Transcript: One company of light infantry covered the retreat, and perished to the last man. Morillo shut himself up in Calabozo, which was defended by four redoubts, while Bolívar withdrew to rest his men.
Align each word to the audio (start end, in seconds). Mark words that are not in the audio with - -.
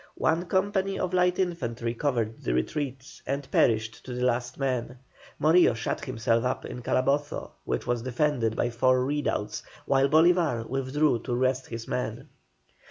One 0.17 0.47
company 0.47 0.97
of 0.97 1.13
light 1.13 1.37
infantry 1.37 1.93
covered 1.93 2.41
the 2.41 2.55
retreat, 2.55 3.21
and 3.27 3.47
perished 3.51 4.03
to 4.05 4.13
the 4.13 4.25
last 4.25 4.57
man. 4.57 4.97
Morillo 5.39 5.75
shut 5.75 6.05
himself 6.05 6.43
up 6.43 6.65
in 6.65 6.81
Calabozo, 6.81 7.51
which 7.65 7.85
was 7.85 8.01
defended 8.01 8.55
by 8.55 8.71
four 8.71 9.05
redoubts, 9.05 9.61
while 9.85 10.09
Bolívar 10.09 10.67
withdrew 10.67 11.19
to 11.19 11.35
rest 11.35 11.67
his 11.67 11.87
men. 11.87 12.29